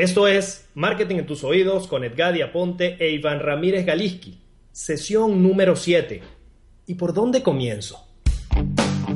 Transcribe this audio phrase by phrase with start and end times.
[0.00, 4.40] Esto es Marketing en tus oídos con Edgadi Aponte e Iván Ramírez Galiski,
[4.72, 6.22] sesión número 7.
[6.86, 8.08] ¿Y por dónde comienzo?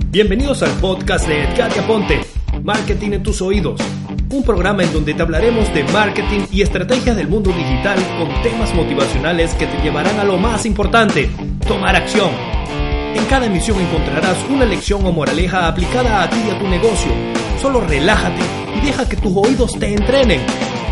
[0.08, 2.20] Bienvenidos al podcast de Edgadi Aponte,
[2.62, 3.80] Marketing en tus oídos,
[4.28, 8.74] un programa en donde te hablaremos de marketing y estrategias del mundo digital con temas
[8.74, 11.30] motivacionales que te llevarán a lo más importante,
[11.66, 12.30] tomar acción.
[13.14, 17.10] En cada emisión encontrarás una lección o moraleja aplicada a ti y a tu negocio.
[17.58, 18.42] Solo relájate
[18.76, 20.42] y deja que tus oídos te entrenen.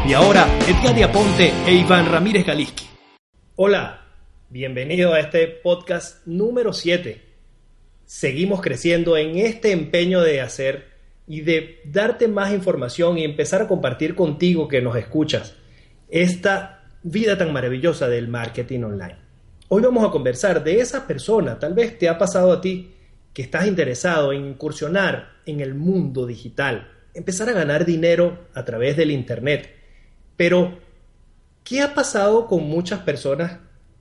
[0.05, 2.87] Y ahora, Edgar Aponte e Iván Ramírez Galiski.
[3.54, 4.04] Hola,
[4.51, 7.23] bienvenido a este podcast número 7.
[8.04, 10.88] Seguimos creciendo en este empeño de hacer
[11.29, 15.54] y de darte más información y empezar a compartir contigo que nos escuchas
[16.09, 19.19] esta vida tan maravillosa del marketing online.
[19.69, 22.91] Hoy vamos a conversar de esa persona, tal vez te ha pasado a ti,
[23.32, 28.96] que estás interesado en incursionar en el mundo digital, empezar a ganar dinero a través
[28.96, 29.82] del Internet.
[30.37, 30.79] Pero,
[31.65, 33.59] ¿qué ha pasado con muchas personas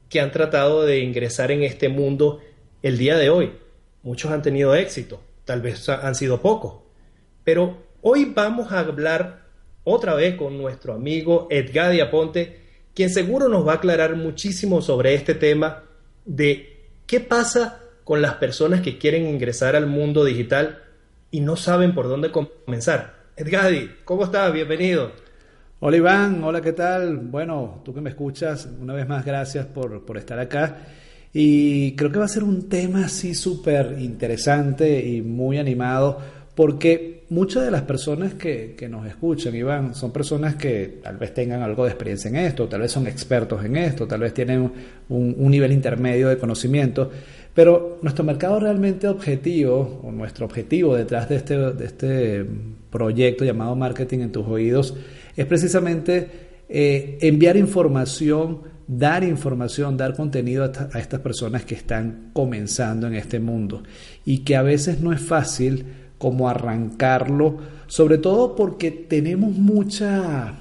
[0.09, 2.41] que han tratado de ingresar en este mundo
[2.81, 3.53] el día de hoy?
[4.03, 6.81] Muchos han tenido éxito, tal vez han sido pocos.
[7.43, 9.41] Pero hoy vamos a hablar
[9.83, 12.61] otra vez con nuestro amigo Edgar Aponte,
[12.93, 15.83] quien seguro nos va a aclarar muchísimo sobre este tema
[16.25, 20.83] de qué pasa con las personas que quieren ingresar al mundo digital
[21.29, 23.21] y no saben por dónde comenzar.
[23.37, 24.51] Edgadi, ¿cómo estás?
[24.51, 25.11] Bienvenido.
[25.83, 27.17] Hola Iván, hola, ¿qué tal?
[27.17, 30.77] Bueno, tú que me escuchas, una vez más gracias por, por estar acá.
[31.33, 36.19] Y creo que va a ser un tema así súper interesante y muy animado,
[36.53, 41.33] porque muchas de las personas que, que, nos escuchan, Iván, son personas que tal vez
[41.33, 44.71] tengan algo de experiencia en esto, tal vez son expertos en esto, tal vez tienen
[45.09, 47.09] un, un nivel intermedio de conocimiento,
[47.55, 52.45] pero nuestro mercado realmente objetivo, o nuestro objetivo detrás de este, de este
[52.91, 54.95] proyecto llamado Marketing en tus oídos,
[55.35, 56.29] es precisamente
[56.69, 63.15] eh, enviar información, dar información, dar contenido a, a, estas personas que están comenzando en
[63.15, 63.83] este mundo.
[64.25, 65.85] Y que a veces no es fácil
[66.17, 70.53] como arrancarlo, sobre todo porque tenemos mucha,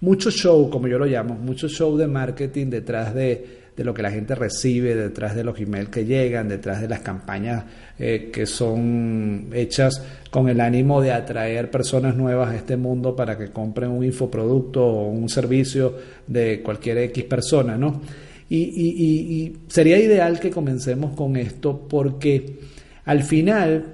[0.00, 4.02] mucho show, como yo lo llamo, mucho show de marketing detrás de, de lo que
[4.02, 7.64] la gente recibe, detrás de los emails que llegan, detrás de las campañas
[7.98, 13.38] eh, que son hechas con el ánimo de atraer personas nuevas a este mundo para
[13.38, 15.94] que compren un infoproducto o un servicio
[16.26, 18.02] de cualquier X persona, ¿no?
[18.48, 22.58] Y, y, y, y sería ideal que comencemos con esto porque
[23.06, 23.86] al final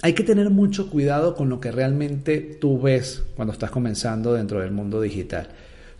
[0.00, 4.60] hay que tener mucho cuidado con lo que realmente tú ves cuando estás comenzando dentro
[4.60, 5.48] del mundo digital.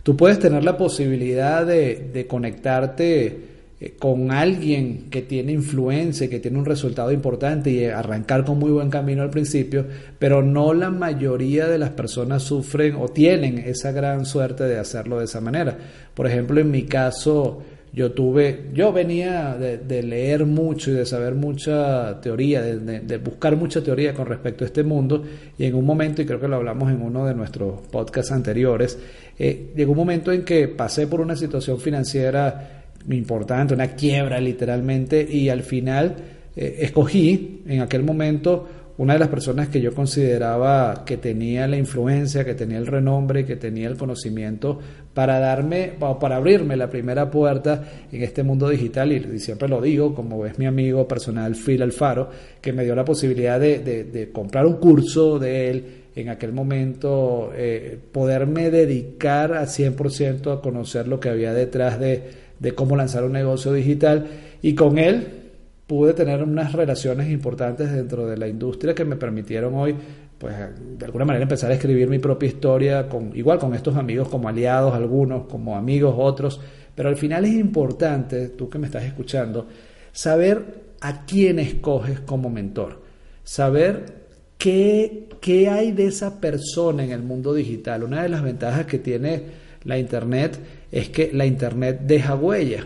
[0.03, 3.53] Tú puedes tener la posibilidad de, de conectarte
[3.83, 8.71] eh, con alguien que tiene influencia, que tiene un resultado importante y arrancar con muy
[8.71, 9.85] buen camino al principio,
[10.17, 15.19] pero no la mayoría de las personas sufren o tienen esa gran suerte de hacerlo
[15.19, 15.77] de esa manera.
[16.13, 17.61] Por ejemplo, en mi caso,
[17.93, 23.55] yo tuve, yo venía de, de, leer mucho y de saber mucha teoría, de, buscar
[23.55, 25.23] mucha teoría con respecto a este mundo,
[25.59, 28.97] y en un momento, y creo que lo hablamos en uno de nuestros podcasts anteriores,
[29.37, 35.27] eh, llegó un momento en que pasé por una situación financiera importante, una quiebra literalmente,
[35.29, 36.15] y al final
[36.55, 38.67] eh, escogí en aquel momento
[38.97, 43.43] una de las personas que yo consideraba que tenía la influencia, que tenía el renombre,
[43.43, 44.79] que tenía el conocimiento
[45.13, 50.13] para darme, para abrirme la primera puerta en este mundo digital, y, siempre lo digo,
[50.13, 52.29] como es mi amigo personal Phil Alfaro,
[52.61, 56.53] que me dio la posibilidad de, de, de comprar un curso de él, en aquel
[56.53, 62.23] momento eh, poderme dedicar al 100% a conocer lo que había detrás de,
[62.59, 64.27] de cómo lanzar un negocio digital,
[64.61, 65.42] y con él
[65.87, 69.95] pude tener unas relaciones importantes dentro de la industria que me permitieron hoy
[70.43, 70.55] pues
[70.97, 74.49] de alguna manera empezar a escribir mi propia historia con igual con estos amigos como
[74.49, 76.59] aliados algunos como amigos otros.
[76.93, 79.67] Pero al final es importante tú que me estás escuchando
[80.11, 83.01] saber a quién escoges como mentor.
[83.45, 84.25] Saber
[84.57, 88.03] qué, qué hay de esa persona en el mundo digital.
[88.03, 89.43] Una de las ventajas que tiene
[89.85, 90.59] la internet
[90.91, 92.85] es que la internet deja huella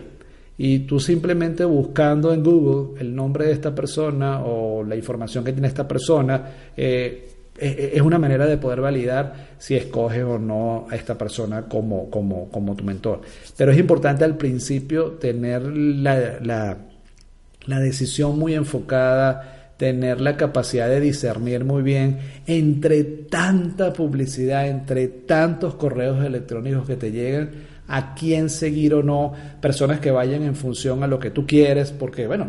[0.58, 5.52] y tú simplemente buscando en Google el nombre de esta persona o la información que
[5.52, 6.44] tiene esta persona,
[6.76, 7.28] eh,
[7.60, 12.48] es una manera de poder validar si escoges o no a esta persona como, como,
[12.50, 13.20] como tu mentor.
[13.56, 16.76] Pero es importante al principio tener la, la,
[17.66, 25.08] la decisión muy enfocada, tener la capacidad de discernir muy bien entre tanta publicidad, entre
[25.08, 27.50] tantos correos electrónicos que te llegan,
[27.88, 31.90] a quién seguir o no, personas que vayan en función a lo que tú quieres,
[31.90, 32.46] porque bueno,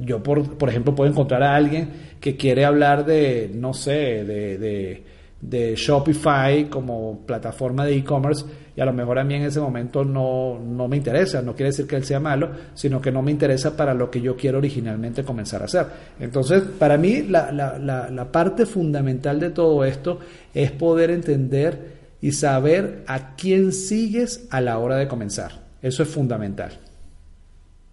[0.00, 1.90] yo por, por, ejemplo puedo encontrar a alguien
[2.20, 5.04] que quiere hablar de, no sé, de,
[5.40, 8.44] de, Shopify como plataforma de e-commerce
[8.76, 11.70] y a lo mejor a mí en ese momento no, no me interesa, no quiere
[11.70, 14.58] decir que él sea malo, sino que no me interesa para lo que yo quiero
[14.58, 15.86] originalmente comenzar a hacer.
[16.18, 20.20] Entonces, para mí la, la, la parte fundamental de todo esto
[20.54, 25.60] es poder entender y saber a quién sigues a la hora de comenzar.
[25.82, 26.78] Eso es fundamental.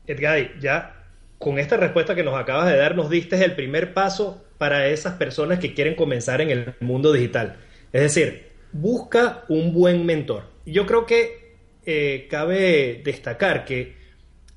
[0.05, 0.95] Edgay, ya
[1.39, 5.15] con esta respuesta que nos acabas de dar, nos diste el primer paso para esas
[5.15, 7.57] personas que quieren comenzar en el mundo digital.
[7.91, 10.43] Es decir, busca un buen mentor.
[10.65, 11.55] Yo creo que
[11.85, 13.95] eh, cabe destacar que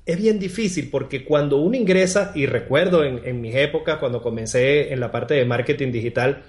[0.05, 4.93] es bien difícil porque cuando uno ingresa, y recuerdo en, en mis épocas cuando comencé
[4.93, 6.43] en la parte de marketing digital,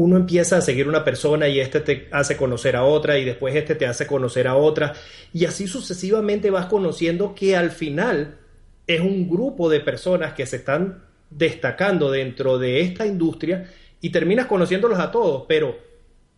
[0.00, 3.54] uno empieza a seguir una persona y este te hace conocer a otra y después
[3.54, 4.94] este te hace conocer a otra.
[5.34, 8.38] Y así sucesivamente vas conociendo que al final
[8.86, 13.70] es un grupo de personas que se están destacando dentro de esta industria
[14.00, 15.76] y terminas conociéndolos a todos, pero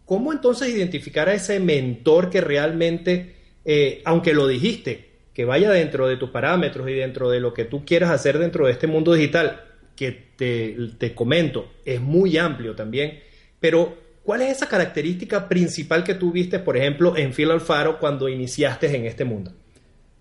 [0.04, 6.08] ¿cómo entonces identificar a ese mentor que realmente, eh, aunque lo dijiste, que vaya dentro
[6.08, 9.12] de tus parámetros y dentro de lo que tú quieras hacer dentro de este mundo
[9.12, 9.62] digital,
[9.94, 13.20] que te, te comento, es muy amplio también,
[13.62, 13.94] pero,
[14.24, 18.94] ¿cuál es esa característica principal que tú viste, por ejemplo, en Phil Alfaro cuando iniciaste
[18.94, 19.52] en este mundo?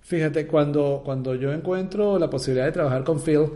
[0.01, 3.47] Fíjate, cuando, cuando yo encuentro la posibilidad de trabajar con Phil,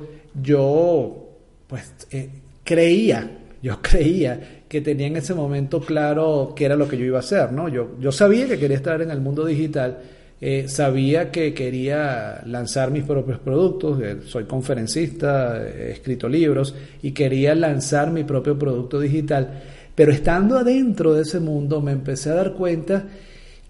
[0.41, 1.29] yo
[1.67, 2.29] pues eh,
[2.63, 3.29] creía,
[3.61, 7.19] yo creía que tenía en ese momento claro qué era lo que yo iba a
[7.19, 7.69] hacer, ¿no?
[7.69, 9.99] Yo, yo sabía que quería estar en el mundo digital,
[10.41, 17.11] eh, sabía que quería lanzar mis propios productos, eh, soy conferencista, he escrito libros y
[17.11, 19.63] quería lanzar mi propio producto digital,
[19.95, 23.06] pero estando adentro de ese mundo me empecé a dar cuenta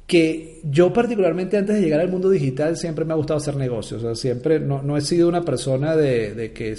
[0.08, 4.04] que yo particularmente antes de llegar al mundo digital siempre me ha gustado hacer negocios,
[4.04, 6.76] o sea, siempre no, no he sido una persona de, de que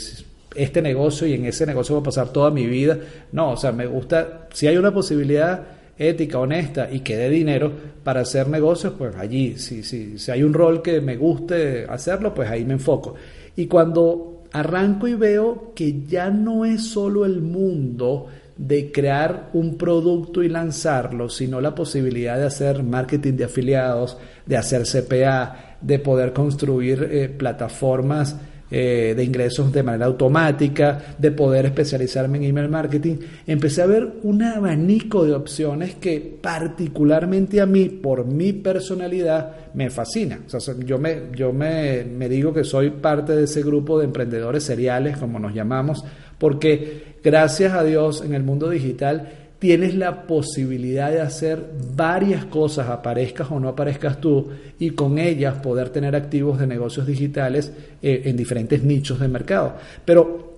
[0.55, 2.99] este negocio y en ese negocio voy a pasar toda mi vida,
[3.33, 5.63] no, o sea, me gusta, si hay una posibilidad
[5.99, 7.73] ética, honesta y que dé dinero
[8.05, 12.35] para hacer negocios, pues allí, si, si, si hay un rol que me guste hacerlo,
[12.35, 13.15] pues ahí me enfoco.
[13.57, 18.27] Y cuando arranco y veo que ya no es solo el mundo
[18.57, 24.17] de crear un producto y lanzarlo, sino la posibilidad de hacer marketing de afiliados,
[24.47, 28.37] de hacer CPA, de poder construir eh, plataformas
[28.71, 33.17] eh, de ingresos de manera automática, de poder especializarme en email marketing,
[33.47, 39.91] empecé a ver un abanico de opciones que particularmente a mí, por mi personalidad, me
[39.91, 40.41] fascina.
[40.85, 45.17] Yo me, yo me, me digo que soy parte de ese grupo de emprendedores seriales,
[45.17, 46.05] como nos llamamos,
[46.39, 51.65] porque gracias a Dios en el mundo digital tienes la posibilidad de hacer
[51.95, 54.49] varias cosas, aparezcas o no aparezcas tú,
[54.79, 57.73] y con ellas poder tener activos de negocios digitales
[58.03, 59.77] eh, en diferentes nichos de mercado.
[60.05, 60.57] Pero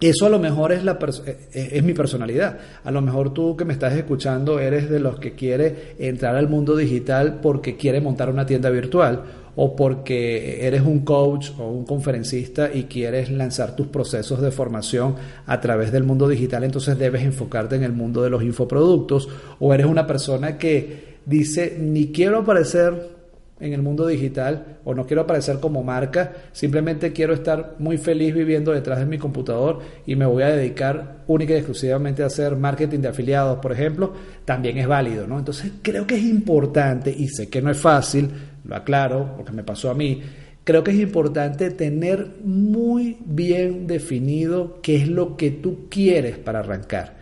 [0.00, 2.58] eso a lo mejor es, la eh, eh, es mi personalidad.
[2.84, 6.48] A lo mejor tú que me estás escuchando eres de los que quiere entrar al
[6.48, 9.22] mundo digital porque quiere montar una tienda virtual
[9.56, 15.16] o porque eres un coach o un conferencista y quieres lanzar tus procesos de formación
[15.46, 19.28] a través del mundo digital, entonces debes enfocarte en el mundo de los infoproductos
[19.60, 23.14] o eres una persona que dice ni quiero aparecer
[23.60, 28.34] en el mundo digital o no quiero aparecer como marca, simplemente quiero estar muy feliz
[28.34, 32.56] viviendo detrás de mi computador y me voy a dedicar única y exclusivamente a hacer
[32.56, 34.12] marketing de afiliados, por ejemplo,
[34.44, 35.38] también es válido, ¿no?
[35.38, 38.28] Entonces creo que es importante y sé que no es fácil,
[38.64, 40.22] lo aclaro porque me pasó a mí,
[40.64, 46.60] creo que es importante tener muy bien definido qué es lo que tú quieres para
[46.60, 47.14] arrancar.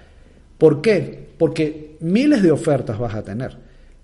[0.58, 1.28] ¿Por qué?
[1.38, 3.56] Porque miles de ofertas vas a tener,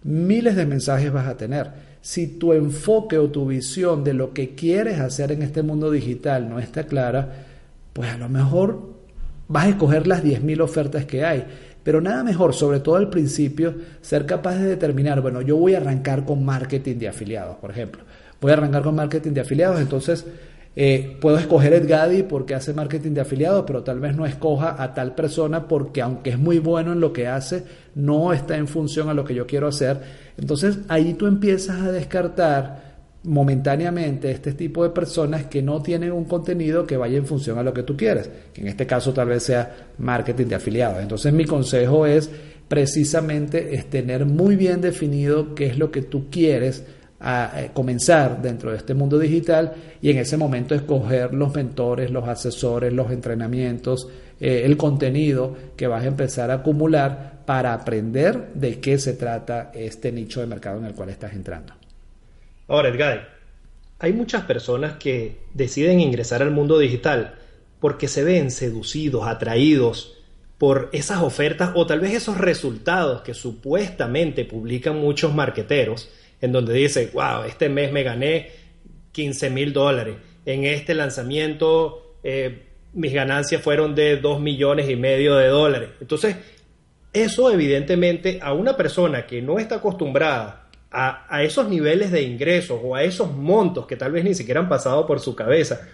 [0.03, 1.89] miles de mensajes vas a tener.
[2.01, 6.49] Si tu enfoque o tu visión de lo que quieres hacer en este mundo digital
[6.49, 7.45] no está clara,
[7.93, 8.99] pues a lo mejor
[9.49, 11.45] vas a escoger las 10.000 ofertas que hay
[11.89, 15.79] pero nada mejor, sobre todo al principio, ser capaz de determinar, bueno, yo voy a
[15.79, 18.03] arrancar con marketing de afiliados, por ejemplo.
[18.43, 20.27] Voy a arrancar con marketing de afiliados, entonces
[20.77, 24.93] eh, puedo escoger Edgadi porque hace marketing de afiliados, pero tal vez no escoja a
[24.93, 27.65] tal persona porque aunque es muy bueno en lo que hace,
[27.95, 29.99] no está en función a lo que yo quiero hacer.
[30.37, 32.88] Entonces ahí tú empiezas a descartar
[33.25, 37.63] momentáneamente este tipo de personas que no tienen un contenido que vaya en función a
[37.63, 41.03] lo que tú quieres, que en este caso tal vez sea marketing de afiliados.
[41.03, 42.31] Entonces mi consejo es
[42.69, 46.85] precisamente es tener muy bien definido qué es lo que tú quieres
[47.21, 52.11] a eh, comenzar dentro de este mundo digital y en ese momento escoger los mentores,
[52.11, 54.09] los asesores, los entrenamientos,
[54.39, 59.73] eh, el contenido que vas a empezar a acumular para aprender de qué se trata
[59.75, 61.73] este nicho de mercado en el cual estás entrando.
[62.69, 63.37] Ahora, Edgar,
[63.99, 67.35] hay muchas personas que deciden ingresar al mundo digital
[67.81, 70.19] porque se ven seducidos, atraídos
[70.59, 76.11] por esas ofertas o tal vez esos resultados que supuestamente publican muchos marqueteros
[76.41, 78.51] en donde dice, wow, este mes me gané
[79.13, 85.37] 15 mil dólares, en este lanzamiento eh, mis ganancias fueron de 2 millones y medio
[85.37, 85.91] de dólares.
[86.01, 86.37] Entonces,
[87.13, 90.58] eso evidentemente a una persona que no está acostumbrada
[90.91, 94.69] a, esos niveles de ingresos o a esos montos que tal vez ni siquiera han
[94.69, 95.87] pasado por su cabeza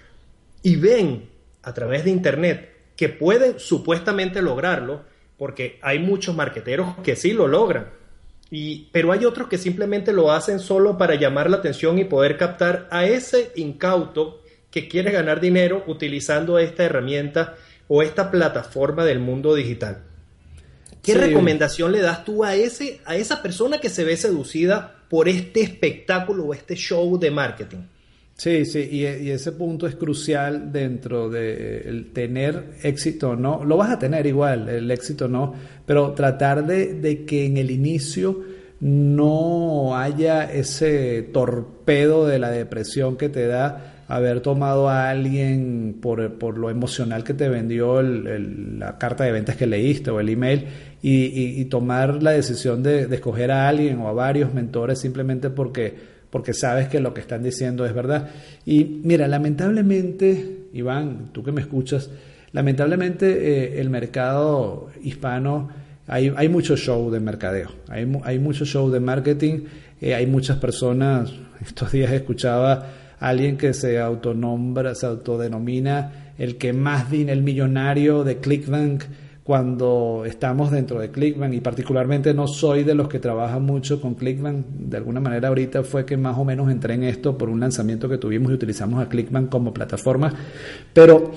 [0.63, 1.29] y ven
[1.63, 5.03] a través de Internet que pueden supuestamente lograrlo,
[5.37, 7.89] porque hay muchos marqueteros que sí lo logran,
[8.93, 12.87] pero hay otros que simplemente lo hacen solo para llamar la atención y poder captar
[12.93, 17.57] a ese incauto que quiere ganar dinero utilizando esta herramienta
[17.89, 20.05] o esta plataforma del mundo digital.
[21.05, 25.29] ¿Qué recomendación le das tú a, ese, a esa persona que se ve seducida por
[25.29, 27.79] este espectáculo o este show de marketing?
[28.37, 33.65] Sí, sí, y, ese punto es crucial dentro de el tener éxito no.
[33.65, 35.55] Lo vas a tener igual, el éxito no,
[35.87, 38.43] pero tratar de, de que en el inicio
[38.81, 46.39] no haya ese torpedo de la depresión que te da haber tomado a alguien por,
[46.39, 50.67] por lo emocional que te vendió la carta de ventas que leíste o el email
[51.07, 56.15] y, tomar la decisión de, de escoger a alguien o a varios mentores simplemente porque
[56.35, 58.29] porque sabes que lo que están diciendo es verdad.
[58.67, 62.11] Y mira, lamentablemente, Iván, tú que me escuchas,
[62.51, 65.69] lamentablemente eh, el mercado hispano,
[66.09, 69.61] hay, hay, mucho show de mercadeo, hay, hay mucho show de marketing,
[70.01, 71.33] eh, hay muchas personas,
[71.65, 72.85] estos días escuchaba
[73.21, 79.05] a alguien que se autonombra, se autodenomina el que más din, el millonario de ClickBank,
[79.45, 84.15] cuando estamos dentro de Clickbank y particularmente no soy de los que trabajan mucho con
[84.15, 87.61] Clickbank, de alguna manera ahorita fue que más o menos entré en esto por un
[87.61, 90.35] lanzamiento que tuvimos y utilizamos a Clickbank como plataforma,
[90.95, 91.33] pero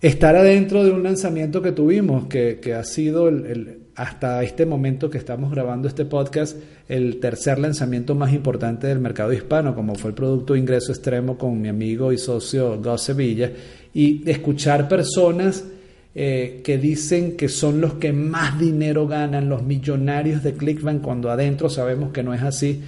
[0.00, 5.10] estar adentro de un lanzamiento que tuvimos, que, que ha sido el, hasta este momento
[5.10, 6.56] que estamos grabando este podcast,
[6.88, 11.60] el tercer lanzamiento más importante del mercado hispano, como fue el producto Ingreso Extremo con
[11.60, 13.50] mi amigo y socio Gus Sevilla,
[13.92, 15.64] y escuchar personas
[16.18, 21.30] eh, que dicen que son los que más dinero ganan, los millonarios de Clickbank, cuando
[21.30, 22.82] adentro sabemos que no es así,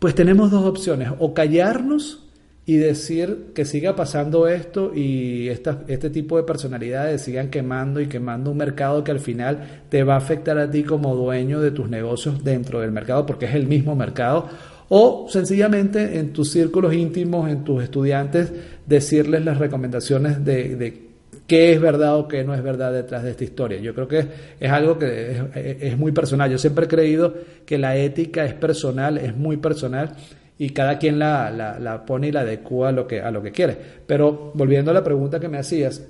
[0.00, 2.24] pues tenemos dos opciones, o callarnos
[2.66, 8.50] y decir que siga pasando esto y este tipo de personalidades sigan quemando y quemando
[8.50, 11.88] un mercado que al final te va a afectar a ti como dueño de tus
[11.88, 14.48] negocios dentro del mercado porque es el mismo mercado.
[14.88, 18.52] O sencillamente en tus círculos íntimos, en tus estudiantes,
[18.86, 21.13] decirles las recomendaciones de, de
[21.46, 23.78] qué es verdad o qué no es verdad detrás de esta historia.
[23.80, 24.26] Yo creo que
[24.58, 26.50] es algo que es, muy personal.
[26.50, 27.34] Yo siempre he creído
[27.66, 30.14] que la ética es personal, es muy personal
[30.58, 33.52] y cada quien la, la, pone y la adecua a lo, que, a lo que
[33.52, 33.76] quiere.
[34.06, 36.02] Pero volviendo a la pregunta que me hacías,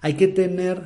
[0.00, 0.80] hay que tener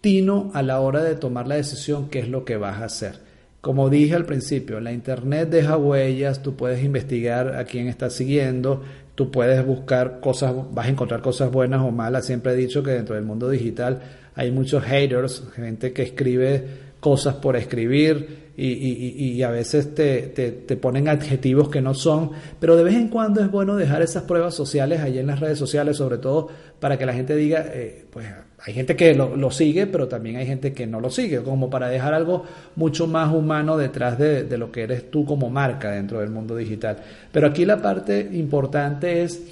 [0.00, 3.32] tino a la hora de tomar la decisión qué es lo que vas a hacer.
[3.60, 8.82] Como dije al principio, la internet deja huellas, tú puedes investigar a quién estás siguiendo,
[9.14, 12.26] tú puedes buscar cosas, vas a encontrar cosas buenas o malas.
[12.26, 14.00] Siempre he dicho que dentro del mundo digital
[14.34, 20.22] hay muchos haters, gente que escribe cosas por escribir y, y, y a veces te,
[20.22, 24.02] te, te, ponen adjetivos que no son, pero de vez en cuando es bueno dejar
[24.02, 27.64] esas pruebas sociales ahí en las redes sociales, sobre todo para que la gente diga,
[27.72, 28.26] eh, pues
[28.64, 31.88] hay gente que lo, sigue, pero también hay gente que no lo sigue, como para
[31.88, 32.44] dejar algo
[32.76, 36.54] mucho más humano detrás de, de, lo que eres tú como marca dentro del mundo
[36.54, 36.98] digital.
[37.32, 39.42] Pero aquí la parte importante es,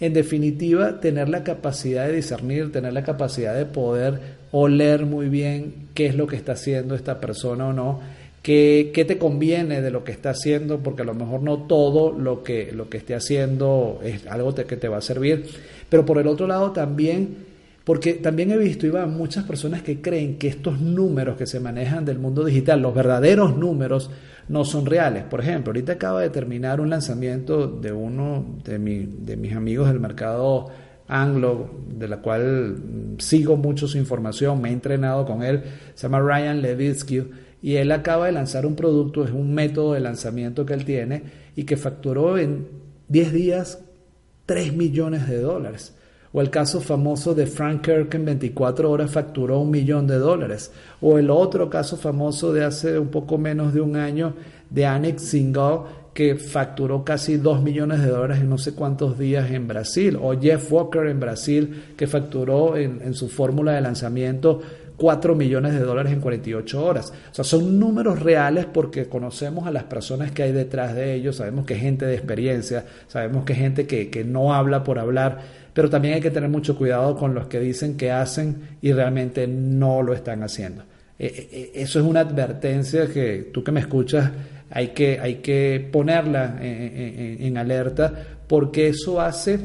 [0.00, 5.88] en definitiva, tener la capacidad de discernir, tener la capacidad de poder oler muy bien
[5.94, 8.00] qué es lo que está haciendo esta persona o no,
[8.42, 12.12] qué, qué te conviene de lo que está haciendo, porque a lo mejor no todo
[12.12, 15.46] lo que, lo que esté haciendo es algo que te va a servir.
[15.88, 17.48] Pero por el otro lado también
[17.88, 22.04] porque también he visto, Iván, muchas personas que creen que estos números que se manejan
[22.04, 24.10] del mundo digital, los verdaderos números,
[24.46, 25.24] no son reales.
[25.24, 30.00] Por ejemplo, ahorita acaba de terminar un lanzamiento de uno de, de mis amigos del
[30.00, 30.68] mercado
[31.08, 32.76] anglo, de la cual
[33.16, 35.62] sigo mucho su información, me he entrenado con él,
[35.94, 37.24] se llama Ryan Levitsky
[37.62, 41.22] y él acaba de lanzar un producto, es un método de lanzamiento que él tiene
[41.56, 42.68] y que facturó en
[43.08, 43.80] 10 días
[44.46, 45.94] 3 millones de dólares.
[46.32, 50.70] O el caso famoso de Frank Kirk en 24 horas facturó un millón de dólares.
[51.00, 54.34] O el otro caso famoso de hace un poco menos de un año
[54.68, 55.80] de Anik Singhal
[56.12, 60.18] que facturó casi 2 millones de dólares en no sé cuántos días en Brasil.
[60.20, 64.60] O Jeff Walker en Brasil que facturó en, en su fórmula de lanzamiento
[64.98, 67.12] 4 millones de dólares en 48 horas.
[67.30, 71.36] O sea, son números reales porque conocemos a las personas que hay detrás de ellos,
[71.36, 74.98] sabemos que es gente de experiencia, sabemos que es gente que, que no habla por
[74.98, 75.38] hablar,
[75.72, 79.46] pero también hay que tener mucho cuidado con los que dicen que hacen y realmente
[79.46, 80.82] no lo están haciendo.
[81.18, 81.30] E, e,
[81.78, 84.30] e, eso es una advertencia que tú que me escuchas
[84.70, 88.12] hay que, hay que ponerla en alerta
[88.46, 89.58] porque eso hace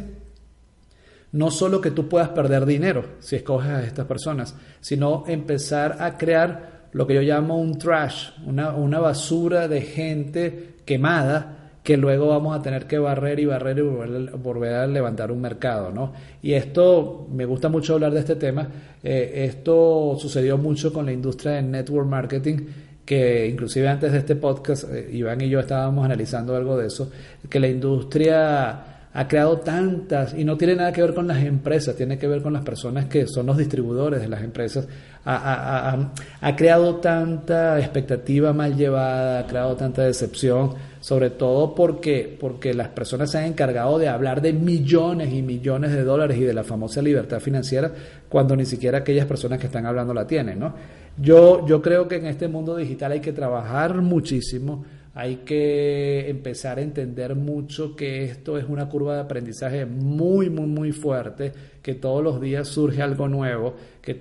[1.34, 6.18] no solo que tú puedas perder dinero si escoges a estas personas, sino empezar a
[6.18, 12.58] crear lo que yo llamo un trash, una, basura de gente quemada que luego vamos
[12.58, 16.14] a tener que barrer y barrer y volver, a levantar un mercado, ¿no?
[16.42, 18.70] Y esto, me gusta mucho hablar de este tema,
[19.04, 22.58] eh, esto sucedió mucho con la industria de network marketing,
[23.04, 27.12] que inclusive antes de este podcast, eh, Iván y yo estábamos analizando algo de eso,
[27.50, 31.96] que la industria ha creado tantas, y no tiene nada que ver con las empresas,
[31.96, 34.88] tiene que ver con las personas que son los distribuidores de las empresas,
[35.24, 36.10] ha,
[36.42, 42.90] ha, creado tanta expectativa mal llevada, ha creado tanta decepción, sobre todo porque, porque las
[42.90, 46.64] personas se han encargado de hablar de millones y millones de dólares y de la
[46.64, 47.92] famosa libertad financiera,
[48.28, 50.74] cuando ni siquiera aquellas personas que están hablando la tienen, ¿no?
[51.18, 54.84] Yo, yo creo que en este mundo digital hay que trabajar muchísimo,
[55.16, 60.66] hay que empezar a entender mucho que esto es una curva de aprendizaje muy, muy,
[60.66, 61.52] muy fuerte,
[61.84, 64.20] que todos los días surge algo nuevo, que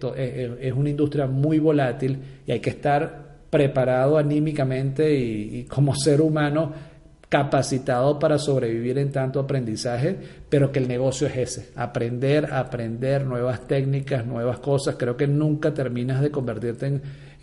[0.60, 6.92] es una industria muy volátil y hay que estar preparado anímicamente y, como ser humano
[7.28, 10.18] capacitado para sobrevivir en tanto aprendizaje,
[10.50, 14.96] pero que el negocio es ese, aprender, aprender nuevas técnicas, nuevas cosas.
[14.98, 17.00] Creo que nunca terminas de convertirte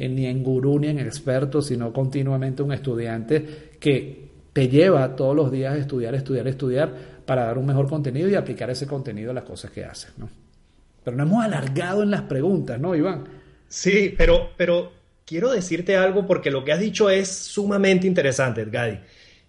[0.08, 5.52] ni en gurú ni en experto, sino continuamente un estudiante que te lleva todos los
[5.52, 6.94] días a estudiar, estudiar, estudiar
[7.26, 10.14] para dar un mejor contenido y aplicar ese contenido a las cosas que haces.
[10.18, 10.30] ¿no?
[11.04, 13.26] Pero no hemos alargado en las preguntas, ¿no, Iván?
[13.68, 14.92] Sí, pero, pero
[15.26, 19.00] quiero decirte algo porque lo que has dicho es sumamente interesante, Gadi.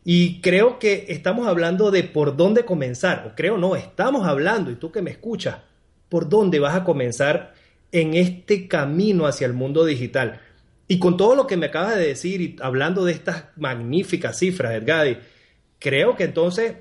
[0.05, 4.77] Y creo que estamos hablando de por dónde comenzar, o creo no, estamos hablando, y
[4.77, 5.57] tú que me escuchas,
[6.09, 7.55] por dónde vas a comenzar
[7.93, 10.41] en este camino hacia el mundo digital.
[10.89, 14.75] Y con todo lo que me acabas de decir y hablando de estas magníficas cifras,
[14.75, 15.19] Edgadi,
[15.79, 16.75] creo que entonces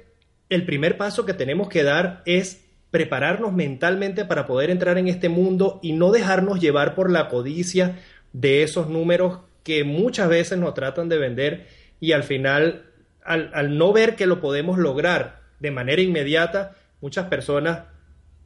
[0.50, 5.30] el primer paso que tenemos que dar es prepararnos mentalmente para poder entrar en este
[5.30, 8.00] mundo y no dejarnos llevar por la codicia
[8.34, 11.68] de esos números que muchas veces nos tratan de vender
[12.00, 12.86] y al final,
[13.24, 17.82] al, al no ver que lo podemos lograr de manera inmediata, muchas personas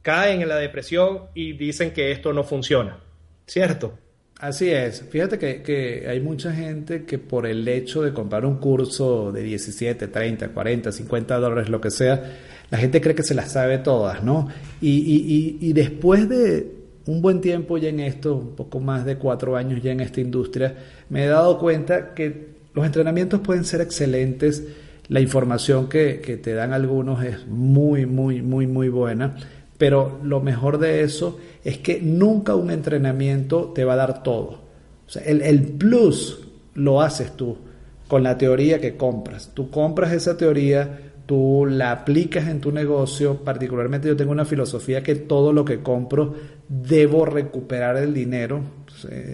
[0.04, 2.98] caen en la depresión y dicen que esto no funciona,
[3.46, 3.98] ¿cierto?
[4.38, 5.02] Así es.
[5.08, 10.08] Fíjate que, hay mucha gente que por el hecho de comprar un curso de 17,
[10.08, 12.22] 30, 40, 50 dólares, lo que sea,
[12.70, 14.48] la gente cree que se las sabe todas, ¿no?
[14.82, 16.70] Y, después de
[17.06, 20.20] un buen tiempo ya en esto, un poco más de cuatro años ya en esta
[20.20, 20.76] industria,
[21.08, 24.64] me he dado cuenta que los entrenamientos pueden ser excelentes,
[25.08, 29.36] la información que te dan algunos es muy, muy, muy, muy buena,
[29.78, 34.60] pero lo mejor de eso es que nunca un entrenamiento te va a dar todo.
[35.24, 37.56] El, el plus lo haces tú
[38.08, 39.50] con la teoría que compras.
[39.54, 43.42] Tú compras esa teoría, tú la aplicas en tu negocio.
[43.42, 46.34] Particularmente yo tengo una filosofía que todo lo que compro
[46.68, 48.60] debo recuperar el dinero,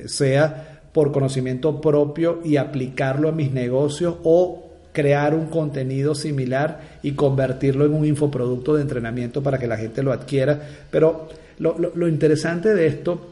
[0.07, 7.13] sea por conocimiento propio y aplicarlo a mis negocios o crear un contenido similar y
[7.13, 10.61] convertirlo en un infoproducto de entrenamiento para que la gente lo adquiera.
[10.91, 13.29] Pero lo, interesante de esto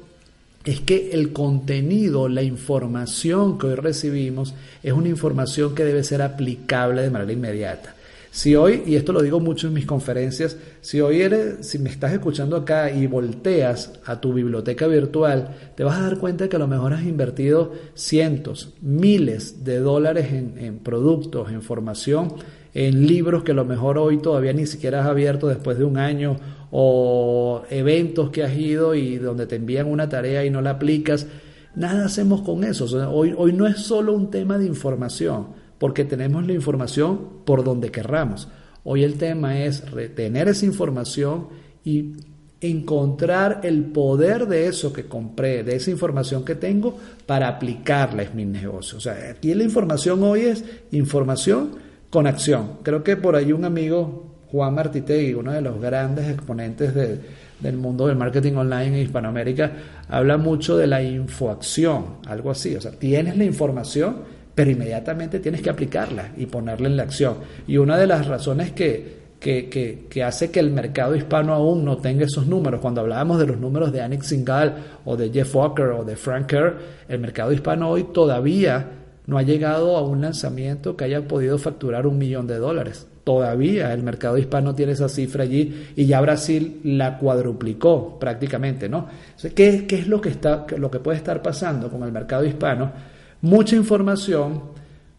[0.64, 6.22] es que el contenido, la información que hoy recibimos es una información que debe ser
[6.22, 7.94] aplicable de manera inmediata.
[8.30, 11.88] Si hoy, y esto lo digo mucho en mis conferencias, si hoy eres, si me
[11.88, 16.56] estás escuchando acá y volteas a tu biblioteca virtual, te vas a dar cuenta que
[16.56, 22.34] a lo mejor has invertido cientos, miles de dólares en, productos, en formación,
[22.74, 25.96] en libros que a lo mejor hoy todavía ni siquiera has abierto después de un
[25.96, 26.36] año,
[26.70, 31.26] o eventos que has ido y donde te envían una tarea y no la aplicas.
[31.74, 32.84] Nada hacemos con eso.
[33.10, 35.46] hoy, hoy no es solo un tema de información
[35.78, 38.48] porque tenemos la información por donde querramos.
[38.84, 41.48] Hoy el tema es retener esa información
[41.84, 42.12] y
[42.60, 48.34] encontrar el poder de eso que compré, de esa información que tengo, para aplicarla en
[48.34, 48.94] mis negocios.
[48.94, 51.76] O sea, aquí la información hoy es información
[52.10, 52.78] con acción.
[52.82, 58.06] Creo que por ahí un amigo, Juan Martitegui, uno de los grandes exponentes del mundo
[58.06, 59.72] del marketing online en Hispanoamérica,
[60.08, 62.74] habla mucho de la infoacción, algo así.
[62.74, 67.36] O sea, tienes la información, pero inmediatamente tienes que aplicarla y ponerla en la acción.
[67.68, 69.68] Y una de las razones que que,
[70.10, 72.80] que, hace que el mercado hispano aún no tenga esos números.
[72.80, 76.46] Cuando hablábamos de los números de Anik Singal o de Jeff Walker o de Frank
[76.46, 76.76] Kerr,
[77.08, 78.84] el mercado hispano hoy todavía
[79.26, 83.06] no ha llegado a un lanzamiento que haya podido facturar un millón de dólares.
[83.22, 89.06] Todavía el mercado hispano tiene esa cifra allí y ya Brasil la cuadruplicó prácticamente, ¿no?
[89.54, 93.17] ¿Qué, qué es lo que, está, lo que puede estar pasando con el mercado hispano?
[93.40, 94.62] Mucha información,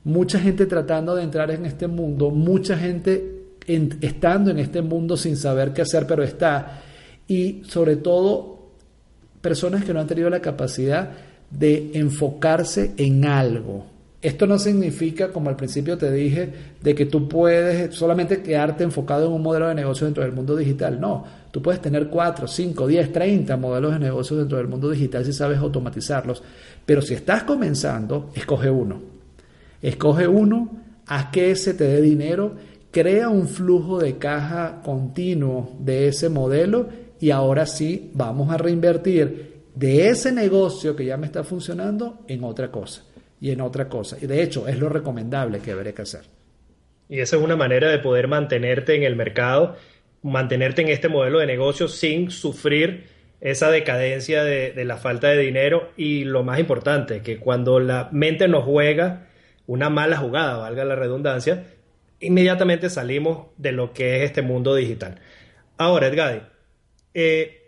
[0.04, 3.40] mucha gente tratando de entrar en este mundo, mucha gente
[4.02, 6.82] estando en este mundo sin saber qué hacer, pero está.
[7.28, 8.72] Y sobre todo,
[9.42, 11.12] personas que no han tenido la capacidad
[11.50, 13.86] de enfocarse en algo.
[14.22, 16.52] Esto no significa, como al principio te dije,
[16.82, 20.58] de que tú puedes solamente quedarte enfocado en un modelo de negocio dentro del mundo
[20.58, 21.00] digital.
[21.00, 25.24] No, tú puedes tener 4, 5, 10, 30 modelos de negocio dentro del mundo digital
[25.24, 26.44] si sabes automatizarlos.
[26.86, 29.02] Pero si estás comenzando, escoge uno.
[29.82, 30.70] Escoge uno,
[31.06, 32.56] haz que ese te dé dinero
[32.92, 39.64] crea un flujo de caja continuo de ese modelo y ahora sí vamos a reinvertir
[39.76, 43.04] de ese negocio que ya me está funcionando en otra cosa
[43.42, 44.18] y en otra cosa.
[44.22, 46.24] Y de hecho es lo recomendable que debería que hacer.
[47.08, 49.76] Y esa es una manera de poder mantenerte en el mercado,
[50.22, 53.08] mantenerte en este modelo de negocio sin sufrir
[53.42, 58.48] esa decadencia de, la falta de dinero y lo más importante, que cuando la mente
[58.48, 59.28] nos juega
[59.66, 61.66] una mala jugada, valga la redundancia,
[62.20, 65.20] inmediatamente salimos de lo que es este mundo digital.
[65.78, 66.52] Ahora, Edgar,
[67.14, 67.62] eh,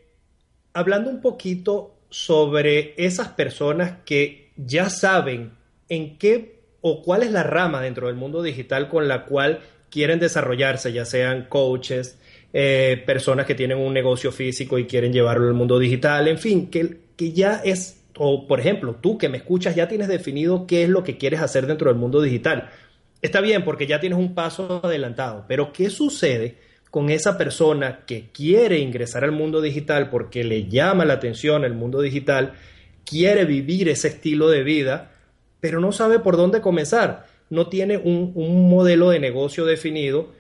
[0.74, 5.54] hablando un poquito sobre esas personas que ya saben
[5.92, 10.20] en qué o cuál es la rama dentro del mundo digital con la cual quieren
[10.20, 12.18] desarrollarse, ya sean coaches,
[12.54, 16.72] eh, personas que tienen un negocio físico y quieren llevarlo al mundo digital, en fin,
[16.72, 20.84] que, que ya es, o por ejemplo, tú que me escuchas ya tienes definido qué
[20.84, 22.70] es lo que quieres hacer dentro del mundo digital.
[23.22, 26.56] Está bien porque ya tienes un paso adelantado, pero ¿qué sucede
[26.90, 31.74] con esa persona que quiere ingresar al mundo digital porque le llama la atención el
[31.74, 32.54] mundo digital,
[33.06, 35.11] quiere vivir ese estilo de vida,
[35.62, 37.26] pero no sabe por dónde comenzar?
[37.50, 40.32] No tiene un, un modelo de negocio definido.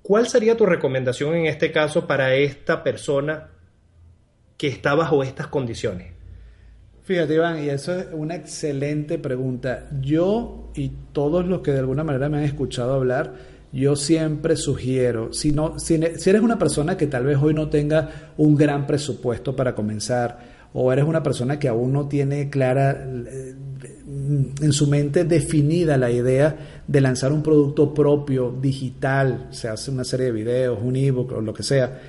[0.00, 3.48] ¿Cuál sería tu recomendación en este caso para esta persona
[4.56, 6.12] que está bajo estas condiciones?
[7.08, 9.88] Fíjate, Iván, y eso es una excelente pregunta.
[10.02, 13.32] Yo y todos los que de alguna manera me han escuchado hablar,
[13.72, 18.32] yo siempre sugiero, si, no, si, eres una persona que tal vez hoy no tenga
[18.36, 23.54] un gran presupuesto para comenzar, o eres una persona que aún no tiene clara eh,
[24.60, 30.04] en su mente definida la idea de lanzar un producto propio, digital, se hace una
[30.04, 32.00] serie de videos, un ebook o lo que sea,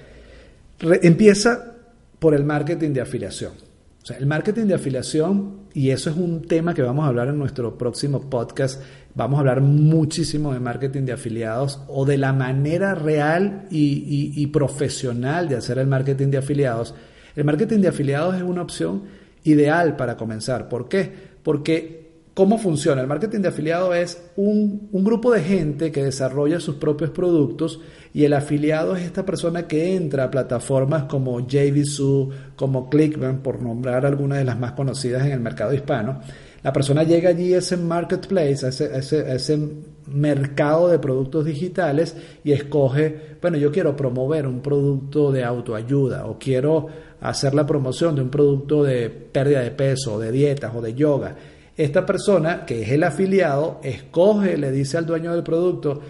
[1.01, 1.75] empieza
[2.19, 3.69] por el marketing de afiliación
[4.17, 7.77] el marketing de afiliación, y eso es un tema que vamos a hablar en nuestro
[7.77, 8.81] próximo podcast,
[9.13, 15.47] vamos a hablar muchísimo de marketing de afiliados o de la manera real y profesional
[15.47, 16.95] de hacer el marketing de afiliados.
[17.35, 19.03] El marketing de afiliados es una opción
[19.43, 20.69] ideal para comenzar.
[20.69, 21.11] ¿Por qué?
[21.43, 21.99] Porque
[22.39, 23.01] ¿Cómo funciona?
[23.01, 27.81] El marketing de afiliado es un, grupo de gente que desarrolla sus propios productos
[28.13, 33.61] y el afiliado es esta persona que entra a plataformas como JVZoo, como Clickbank, por
[33.61, 36.21] nombrar algunas de las más conocidas en el mercado hispano.
[36.63, 39.59] La persona llega allí a ese marketplace, a ese, a ese
[40.07, 42.15] mercado de productos digitales
[42.45, 46.87] y escoge, bueno, yo quiero promover un producto de autoayuda o quiero
[47.21, 51.35] hacer la promoción de un producto de pérdida de peso, de dietas o de yoga
[51.79, 56.01] esta persona, que es el afiliado, escoge, le dice al dueño del producto,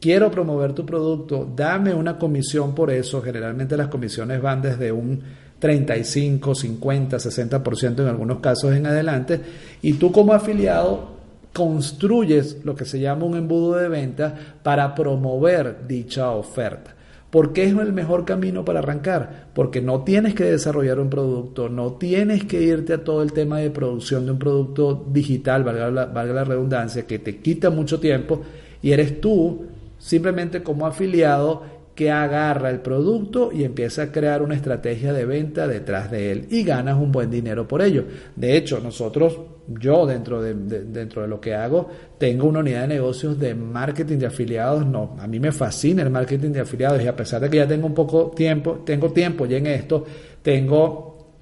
[0.00, 3.20] quiero promover tu producto, dame una comisión por eso.
[3.20, 5.20] Generalmente las comisiones van desde un
[5.58, 9.38] 35, 50, 60% en algunos casos en adelante.
[9.82, 11.18] Y tú como afiliado
[11.52, 16.94] construyes lo que se llama un embudo de venta para promover dicha oferta.
[17.30, 19.48] ¿Por qué es el mejor camino para arrancar?
[19.54, 23.58] Porque no tienes que desarrollar un producto, no tienes que irte a todo el tema
[23.58, 28.40] de producción de un producto digital, valga la, redundancia, que te quita mucho tiempo
[28.80, 29.66] y eres tú
[29.98, 35.66] simplemente como afiliado que agarra el producto y empieza a crear una estrategia de venta
[35.66, 38.04] detrás de él y ganas un buen dinero por ello.
[38.36, 42.94] De hecho, nosotros, yo dentro de, dentro de lo que hago, tengo una unidad de
[42.94, 44.86] negocios de marketing de afiliados.
[44.86, 47.66] No, a mí me fascina el marketing de afiliados y a pesar de que ya
[47.66, 50.04] tengo un poco tiempo, tengo tiempo ya en esto,
[50.40, 51.32] tengo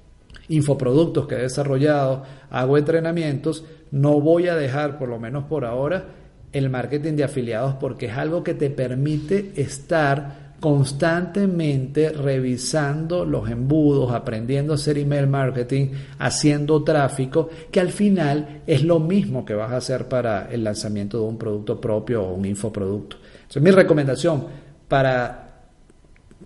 [0.49, 6.15] infoproductos que he desarrollado, hago entrenamientos, no voy a dejar, por lo menos por ahora,
[6.51, 14.11] el marketing de afiliados porque es algo que te permite estar constantemente revisando los embudos,
[14.11, 15.89] aprendiendo a hacer email marketing,
[16.19, 21.19] haciendo tráfico, que al final es lo mismo que vas a hacer para el lanzamiento
[21.19, 23.17] de un producto propio o un infoproducto.
[23.33, 24.45] Entonces, mi recomendación
[24.87, 25.43] para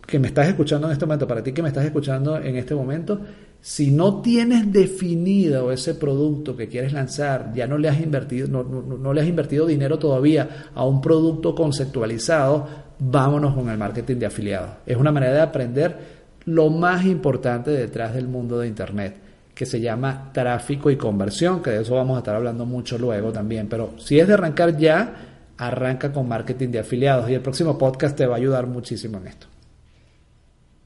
[0.06, 2.76] que me estás escuchando en este momento, para ti que me estás escuchando en este
[2.76, 3.20] momento,
[3.62, 8.64] si no tienes definido ese producto que quieres lanzar, ya no le has invertido, no,
[8.64, 12.68] no, le has invertido dinero todavía a un producto conceptualizado,
[13.04, 14.70] vámonos con el marketing de afiliados.
[14.86, 19.16] Es una manera de aprender lo más importante detrás del mundo de Internet,
[19.56, 23.32] que se llama tráfico y conversión, que de eso vamos a estar hablando mucho luego
[23.32, 23.68] también.
[23.68, 25.16] Pero si es de arrancar ya,
[25.58, 29.28] arranca con marketing de afiliados y el próximo podcast te va a ayudar muchísimo en
[29.28, 29.48] esto.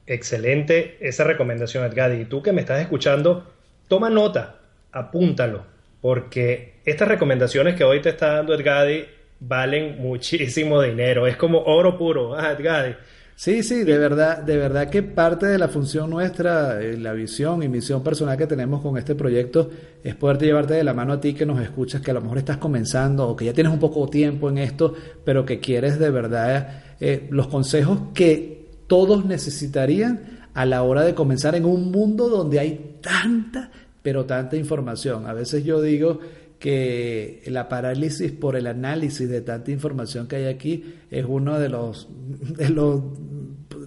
[0.08, 2.14] Excelente esa recomendación, Edgar.
[2.14, 3.52] Y tú que me estás escuchando,
[3.90, 4.60] toma nota,
[4.92, 5.66] apúntalo,
[6.00, 9.06] porque estas recomendaciones que hoy te está dando Edgadi
[9.48, 11.28] valen muchísimo dinero.
[11.28, 12.56] Es como oro puro, ah,
[13.38, 17.62] Sí, sí, de verdad, de verdad que parte de la función nuestra, eh, la visión
[17.64, 19.70] y misión personal que tenemos con este proyecto
[20.02, 22.38] es poderte llevarte de la mano a ti que nos escuchas, que a lo mejor
[22.38, 24.94] estás comenzando o que ya tienes un poco de tiempo en esto,
[25.26, 31.14] pero que quieres de verdad eh, los consejos que todos necesitarían a la hora de
[31.14, 33.70] comenzar en un mundo donde hay tanta,
[34.02, 35.28] pero tanta información.
[35.28, 36.22] A veces yo digo
[36.66, 41.70] que la parálisis por el análisis de tanta información que hay aquí es una de
[41.70, 42.10] los
[42.58, 43.02] de las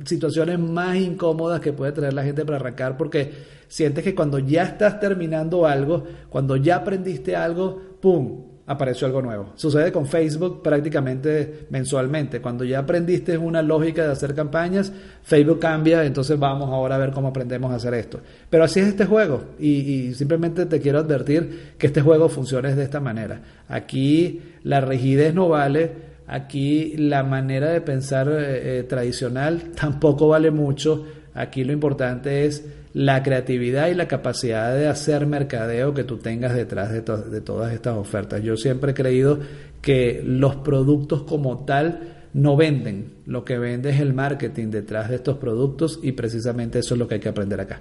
[0.05, 3.33] situaciones más incómodas que puede tener la gente para arrancar porque
[3.67, 8.45] sientes que cuando ya estás terminando algo, cuando ya aprendiste algo, ¡pum!
[8.69, 9.53] Apareció algo nuevo.
[9.57, 12.43] Sucede con Facebook prácticamente mensualmente.
[12.43, 17.11] Cuando ya aprendiste una lógica de hacer campañas, Facebook cambia, entonces vamos ahora a ver
[17.11, 18.21] cómo aprendemos a hacer esto.
[18.51, 22.83] Pero así es este juego y, simplemente te quiero advertir que este juego funciona de
[22.83, 23.41] esta manera.
[23.69, 26.09] Aquí la rigidez no vale.
[26.27, 31.07] Aquí la manera de pensar eh, eh, tradicional tampoco vale mucho.
[31.33, 36.55] Aquí lo importante es la creatividad y la capacidad de hacer mercadeo que tú tengas
[36.55, 38.43] detrás de, de todas estas ofertas.
[38.43, 39.41] Yo siempre he creído
[39.83, 45.17] que los productos como tal no venden, lo que vende es el marketing detrás de
[45.17, 47.81] estos productos y precisamente eso es lo que hay que aprender acá.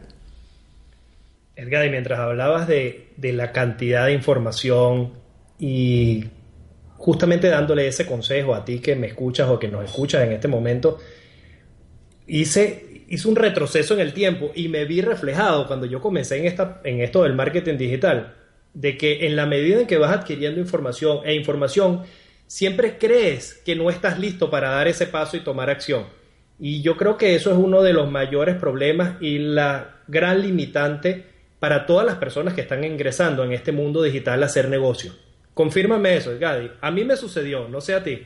[1.56, 5.14] Edgar, y mientras hablabas de, de la cantidad de información
[5.60, 6.26] y
[6.98, 10.48] justamente dándole ese consejo a ti que me escuchas o que nos escuchas en este
[10.48, 10.98] momento,
[12.28, 16.46] hice hice un retroceso en el tiempo y me vi reflejado cuando yo comencé en,
[16.46, 18.36] esta, en esto del marketing digital,
[18.74, 22.04] de que en la medida en que vas adquiriendo información e información,
[22.48, 26.06] siempre crees que no estás listo para dar ese paso y tomar acción.
[26.60, 31.26] Y yo creo que eso es uno de los mayores problemas y la gran limitante
[31.60, 35.14] para todas las personas que están ingresando en este mundo digital a hacer negocio.
[35.54, 36.70] Confírmame eso, Gadi.
[36.82, 38.26] A mí me sucedió, no sé a ti.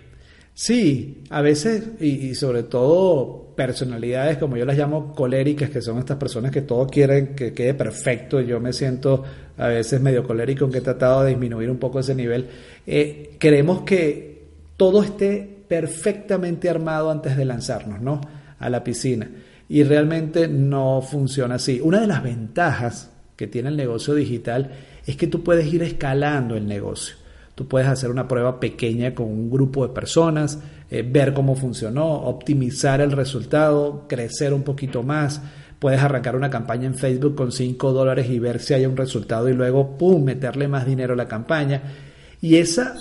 [0.54, 6.18] Sí, a veces, y, sobre todo personalidades, como yo las llamo coléricas, que son estas
[6.18, 8.42] personas que todo quieren que quede perfecto.
[8.42, 9.24] Yo me siento
[9.58, 12.48] a veces medio colérico, aunque he tratado de disminuir un poco ese nivel.
[12.86, 14.46] Eh, queremos que
[14.78, 18.20] todo esté perfectamente armado antes de lanzarnos, ¿no?
[18.60, 19.30] A la piscina.
[19.70, 21.80] Y realmente no funciona así.
[21.82, 24.72] Una de las ventajas que tiene el negocio digital
[25.06, 27.21] es que tú puedes ir escalando el negocio.
[27.62, 30.58] Tú puedes hacer una prueba pequeña con un grupo de personas,
[30.89, 35.39] eh, ver cómo funcionó, optimizar el resultado, crecer un poquito más.
[35.78, 39.47] Puedes arrancar una campaña en Facebook con 5 dólares y ver si hay un resultado
[39.47, 41.84] y luego, ¡pum!, meterle más dinero a la campaña.
[42.41, 42.95] Y esa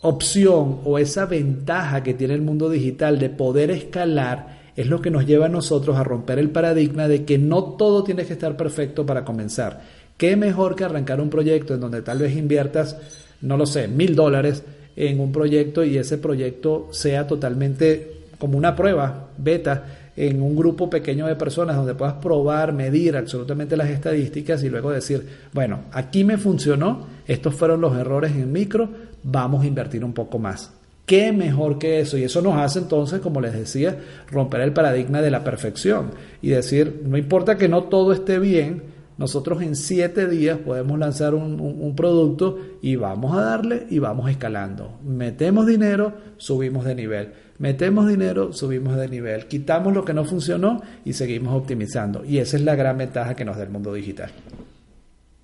[0.00, 5.10] opción o esa ventaja que tiene el mundo digital de poder escalar es lo que
[5.10, 8.56] nos lleva a nosotros a romper el paradigma de que no todo tiene que estar
[8.56, 9.82] perfecto para comenzar
[10.18, 12.96] ¿Qué mejor que arrancar un proyecto en donde tal vez inviertas,
[13.40, 14.64] no lo sé, mil dólares
[14.96, 20.90] en un proyecto y ese proyecto sea totalmente como una prueba beta en un grupo
[20.90, 26.24] pequeño de personas donde puedas probar, medir absolutamente las estadísticas y luego decir, bueno, aquí
[26.24, 28.88] me funcionó, estos fueron los errores en micro,
[29.22, 30.72] vamos a invertir un poco más.
[31.06, 32.18] ¿Qué mejor que eso?
[32.18, 33.96] Y eso nos hace entonces, como les decía,
[34.30, 36.10] romper el paradigma de la perfección
[36.42, 41.34] y decir, no importa que no todo esté bien, nosotros en siete días podemos lanzar
[41.34, 45.00] un, producto y vamos a darle y vamos escalando.
[45.04, 47.32] Metemos dinero, subimos de nivel.
[47.58, 52.24] Metemos dinero, subimos de nivel, quitamos lo que no funcionó y seguimos optimizando.
[52.24, 54.30] Y esa es la gran ventaja que nos da el mundo digital.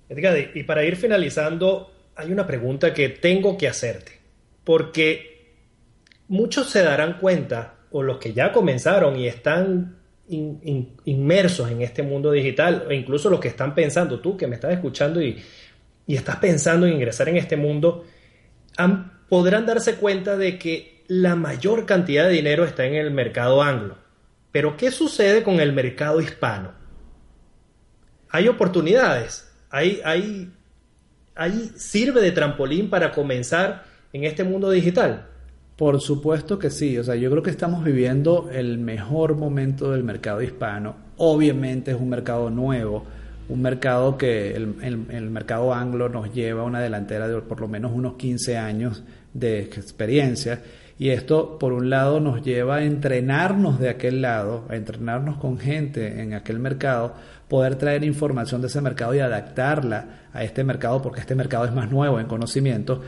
[0.07, 4.13] Edgar, y para ir finalizando, hay una pregunta que tengo que hacerte,
[4.63, 5.51] porque
[6.29, 12.31] muchos se darán cuenta, o los que ya comenzaron y están inmersos en este mundo
[12.31, 15.41] digital, o incluso los que están pensando, tú que me estás escuchando y,
[16.07, 18.05] estás pensando en ingresar en este mundo,
[19.29, 23.97] podrán darse cuenta de que la mayor cantidad de dinero está en el mercado anglo.
[24.51, 26.73] Pero ¿qué sucede con el mercado hispano?
[28.29, 30.01] Hay oportunidades, hay,
[31.35, 33.83] hay, sirve de trampolín para comenzar
[34.13, 35.27] en este mundo digital.
[35.75, 40.05] Por supuesto que sí, o sea, yo creo que estamos viviendo el mejor momento del
[40.05, 40.95] mercado hispano.
[41.17, 43.03] Obviamente es un mercado nuevo,
[43.49, 47.67] un mercado que el, el, mercado anglo nos lleva a una delantera de por lo
[47.67, 50.61] menos unos 15 años de experiencia.
[50.97, 55.57] Y esto, por un lado, nos lleva a entrenarnos de aquel lado, a entrenarnos con
[55.57, 57.15] gente en aquel mercado,
[57.49, 61.73] poder traer información de ese mercado y adaptarla a este mercado, porque este mercado es
[61.73, 63.01] más nuevo en conocimiento.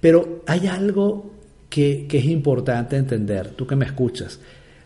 [0.00, 1.33] Pero hay algo
[1.74, 4.38] que, es importante entender, tú que me escuchas.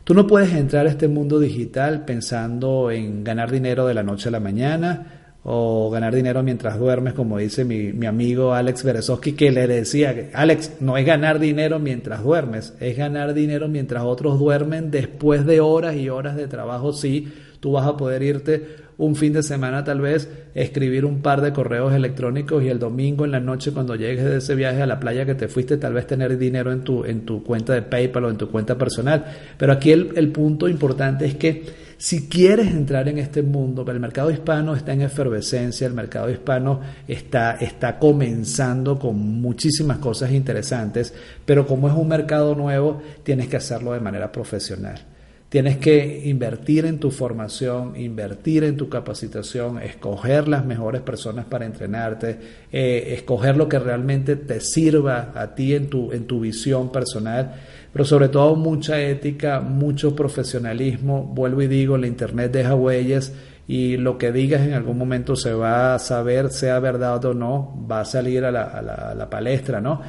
[0.04, 4.30] Tú no puedes entrar a este mundo digital pensando en ganar dinero de la noche
[4.30, 9.32] a la mañana o ganar dinero mientras duermes, como dice mi, mi amigo Alex Berezowski,
[9.32, 14.38] que le decía Alex, no es ganar dinero mientras duermes, es ganar dinero mientras otros
[14.38, 19.14] duermen después de horas y horas de trabajo, sí, tú vas a poder irte un
[19.14, 23.30] fin de semana tal vez escribir un par de correos electrónicos y el domingo en
[23.30, 26.06] la noche cuando llegues de ese viaje a la playa que te fuiste tal vez
[26.06, 29.24] tener dinero en tu, en tu cuenta de PayPal o en tu cuenta personal.
[29.56, 33.98] Pero aquí el, el punto importante es que si quieres entrar en este mundo, el
[33.98, 41.12] mercado hispano está en efervescencia, el mercado hispano está, está comenzando con muchísimas cosas interesantes,
[41.44, 45.17] pero como es un mercado nuevo, tienes que hacerlo de manera profesional.
[45.48, 51.64] Tienes que invertir en tu formación, invertir en tu capacitación, escoger las mejores personas para
[51.64, 52.38] entrenarte,
[52.70, 57.54] eh, escoger lo que realmente te sirva a ti en tu, en tu visión personal,
[57.90, 61.24] pero sobre todo mucha ética, mucho profesionalismo.
[61.24, 63.32] Vuelvo y digo, la Internet deja huellas
[63.66, 67.86] y lo que digas en algún momento se va a saber, sea verdad o no,
[67.90, 70.02] va a salir a la, la, a la palestra, ¿no?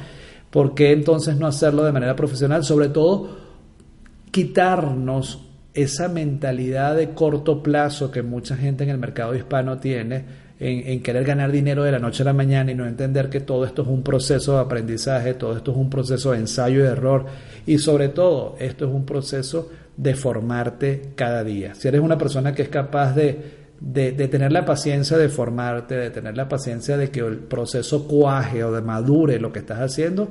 [0.50, 2.62] ¿Por qué entonces no hacerlo de manera profesional?
[2.62, 3.49] Sobre todo
[4.30, 10.24] quitarnos esa mentalidad de corto plazo que mucha gente en el mercado hispano tiene
[10.60, 13.64] en, querer ganar dinero de la noche a la mañana y no entender que todo
[13.64, 17.26] esto es un proceso de aprendizaje, todo esto es un proceso de ensayo y error
[17.66, 21.74] y sobre todo esto es un proceso de formarte cada día.
[21.74, 23.38] Si eres una persona que es capaz de,
[23.80, 28.62] de, tener la paciencia de formarte, de tener la paciencia de que el proceso cuaje
[28.62, 30.28] o de madure lo que estás haciendo,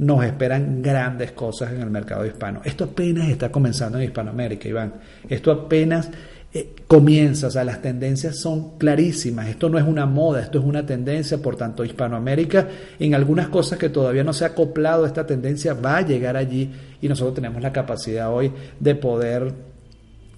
[0.00, 2.62] nos esperan grandes cosas en el mercado hispano.
[2.64, 4.94] Esto apenas está comenzando en Hispanoamérica, Iván.
[5.28, 6.08] Esto apenas
[6.54, 9.48] eh, comienza, o sea, las tendencias son clarísimas.
[9.48, 11.36] Esto no es una moda, esto es una tendencia.
[11.42, 12.66] Por tanto, Hispanoamérica,
[12.98, 16.34] en algunas cosas que todavía no se ha acoplado a esta tendencia, va a llegar
[16.34, 16.70] allí
[17.02, 19.52] y nosotros tenemos la capacidad hoy de poder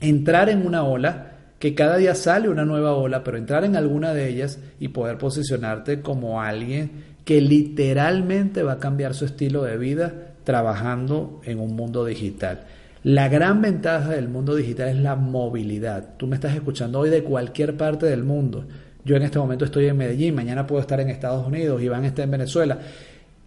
[0.01, 1.29] entrar en una ola
[1.61, 5.18] que cada día sale una nueva ola, pero entrar en alguna de ellas y poder
[5.18, 11.76] posicionarte como alguien que literalmente va a cambiar su estilo de vida trabajando en un
[11.76, 12.64] mundo digital.
[13.04, 16.11] La gran ventaja del mundo digital es la movilidad.
[16.16, 18.64] Tú me estás escuchando hoy de cualquier parte del mundo.
[19.04, 22.22] Yo en este momento estoy en Medellín, mañana puedo estar en Estados Unidos, Iván está
[22.22, 22.78] en Venezuela.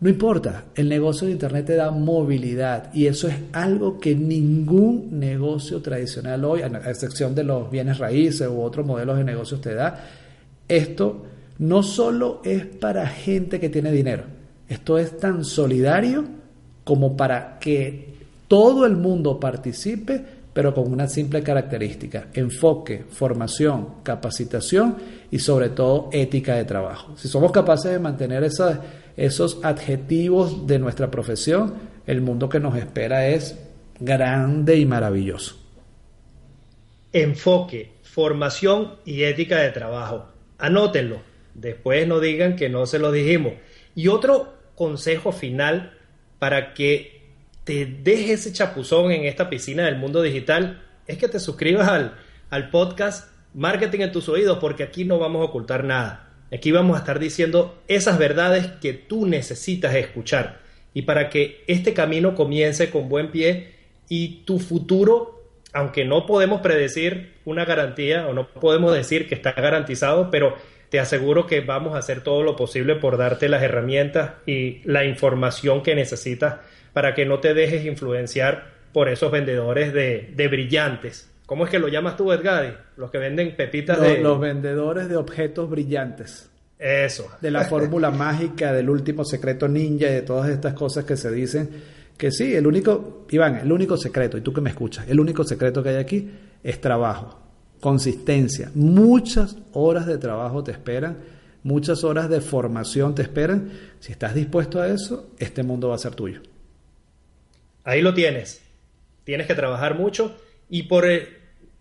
[0.02, 5.20] No importa, el negocio de Internet te da movilidad y eso es algo que ningún
[5.20, 9.74] negocio tradicional hoy, a excepción de los bienes raíces u otros modelos de negocios, te
[9.74, 10.04] da.
[10.68, 11.26] Esto
[11.58, 14.24] no solo es para gente que tiene dinero,
[14.68, 16.26] esto es tan solidario
[16.84, 18.16] como para que
[18.48, 24.96] todo el mundo participe, pero con una simple característica, enfoque, formación, capacitación
[25.30, 27.14] y sobre todo ética de trabajo.
[27.18, 28.44] Si somos capaces de mantener
[29.18, 31.74] esos adjetivos de nuestra profesión,
[32.08, 33.58] el mundo que nos espera es
[34.00, 35.58] grande y maravilloso.
[37.12, 40.26] Enfoque, formación y ética de trabajo.
[40.58, 43.54] Anótenlo Después no digan que no se lo dijimos.
[43.96, 45.98] Y otro consejo final
[46.38, 47.22] para que
[47.64, 52.16] te dejes ese chapuzón en esta piscina del mundo digital es que te suscribas al,
[52.50, 56.34] al podcast Marketing en tus oídos porque aquí no vamos a ocultar nada.
[56.54, 60.60] Aquí vamos a estar diciendo esas verdades que tú necesitas escuchar.
[60.94, 63.74] Y para que este camino comience con buen pie
[64.10, 65.42] y tu futuro,
[65.74, 70.56] aunque no podemos predecir una garantía o no podemos decir que está garantizado, pero
[70.90, 75.06] te aseguro que vamos a hacer todo lo posible por darte las herramientas y la
[75.06, 76.58] información que necesitas
[76.94, 81.30] para que no te dejes influenciar por esos vendedores de, de brillantes.
[81.46, 82.74] ¿Cómo es que lo llamas tú, Edgadi?
[82.98, 84.18] Los que venden pepitas Los, de...
[84.20, 86.50] los vendedores de objetos brillantes.
[86.80, 87.30] Eso.
[87.42, 91.32] De la fórmula mágica, del último secreto ninja y de todas estas cosas que se
[91.32, 91.70] dicen.
[92.18, 95.44] Que sí, el único, Iván, el único secreto, y tú que me escuchas, el único
[95.44, 96.32] secreto que hay aquí
[96.64, 97.38] es trabajo,
[97.86, 98.72] consistencia.
[98.74, 101.20] Muchas horas de trabajo te esperan,
[101.62, 103.70] muchas horas de formación te esperan.
[104.00, 106.42] Si estás dispuesto a eso, este mundo va a ser tuyo.
[107.84, 108.64] Ahí lo tienes.
[109.24, 110.36] Tienes que trabajar mucho
[110.68, 111.28] y por el,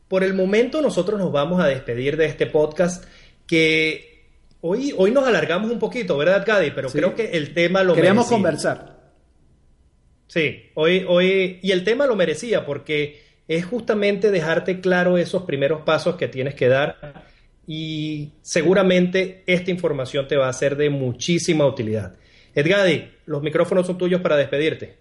[0.07, 3.03] por el momento nosotros nos vamos a despedir de este podcast
[3.47, 4.27] que
[4.61, 6.71] hoy, hoy nos alargamos un poquito, ¿verdad, Gadi?
[6.75, 6.99] Pero Sí.
[6.99, 8.37] creo que el tema lo Queríamos merecía.
[8.37, 8.95] conversar.
[10.27, 15.83] Sí, hoy, hoy, y el tema lo merecía porque es justamente dejarte claro esos primeros
[15.83, 17.25] pasos que tienes que dar
[17.67, 22.15] y seguramente esta información te va a ser de muchísima utilidad.
[22.55, 24.97] Edgadi, los micrófonos son tuyos para despedirte.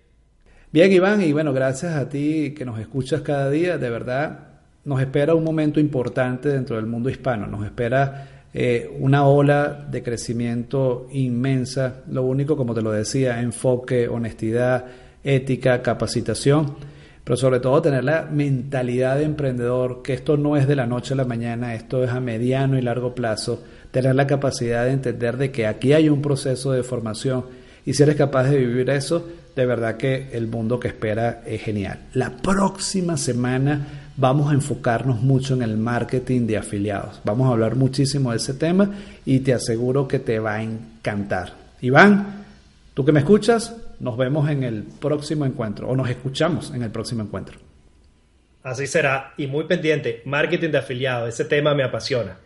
[0.72, 3.78] Bien, Iván, y bueno, gracias a ti que nos escuchas cada día.
[3.78, 4.48] De verdad,
[4.86, 7.46] nos espera un momento importante dentro del mundo hispano.
[7.46, 12.02] Nos espera eh, una ola de crecimiento inmensa.
[12.10, 14.86] Lo único, como te lo decía, enfoque, honestidad,
[15.24, 16.76] ética, capacitación,
[17.24, 21.14] pero sobre todo tener la mentalidad de emprendedor, que esto no es de la noche
[21.14, 23.64] a la mañana, esto es a mediano y largo plazo.
[23.92, 27.46] Tener la capacidad de entender de que aquí hay un proceso de formación
[27.86, 31.62] y si eres capaz de vivir eso, de verdad que el mundo que espera es
[31.62, 32.00] genial.
[32.14, 37.22] La próxima semana vamos a enfocarnos mucho en el marketing de afiliados.
[37.24, 38.90] Vamos a hablar muchísimo de ese tema
[39.26, 41.54] y te aseguro que te va a encantar.
[41.82, 42.46] Iván,
[42.94, 46.92] tú que me escuchas, nos vemos en el próximo encuentro o nos escuchamos en el
[46.92, 47.58] próximo encuentro.
[48.62, 52.38] Así será, y muy pendiente, marketing de afiliado, ese tema me apasiona.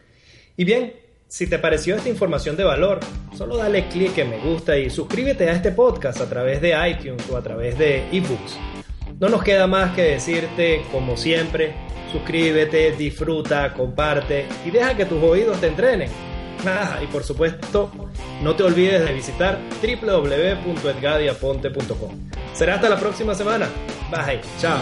[0.55, 0.93] Y bien,
[1.28, 2.99] si te pareció esta información de valor,
[3.36, 7.28] solo dale clic en me gusta y suscríbete a este podcast a través de iTunes
[7.30, 8.58] o a través de eBooks.
[9.20, 11.74] No nos queda más que decirte, como siempre,
[12.12, 16.36] suscríbete, disfruta, comparte y deja que tus oídos te entrenen.
[16.66, 17.91] Ah, y por supuesto,
[18.41, 22.30] no te olvides de visitar www.edgadiaponte.com.
[22.53, 23.68] Será hasta la próxima semana.
[24.12, 24.41] Bye.
[24.60, 24.80] Chao.